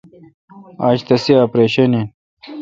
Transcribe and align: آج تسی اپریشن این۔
آج 0.87 0.97
تسی 1.07 1.33
اپریشن 1.45 1.91
این۔ 1.97 2.05